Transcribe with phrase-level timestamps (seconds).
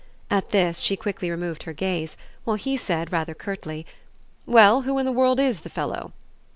[0.31, 3.85] At this she quickly removed her gaze, while he said rather curtly:
[4.47, 6.11] "Well, who in the world IS the fellow?"